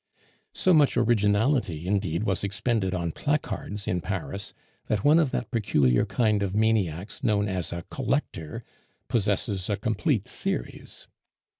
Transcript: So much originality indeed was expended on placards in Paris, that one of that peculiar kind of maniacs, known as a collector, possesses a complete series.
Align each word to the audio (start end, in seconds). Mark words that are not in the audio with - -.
So 0.55 0.73
much 0.73 0.97
originality 0.97 1.85
indeed 1.85 2.23
was 2.23 2.43
expended 2.43 2.95
on 2.95 3.11
placards 3.11 3.87
in 3.87 4.01
Paris, 4.01 4.51
that 4.87 5.03
one 5.03 5.19
of 5.19 5.29
that 5.29 5.51
peculiar 5.51 6.07
kind 6.07 6.41
of 6.41 6.55
maniacs, 6.55 7.23
known 7.23 7.47
as 7.47 7.71
a 7.71 7.85
collector, 7.91 8.63
possesses 9.09 9.69
a 9.69 9.77
complete 9.77 10.27
series. 10.27 11.05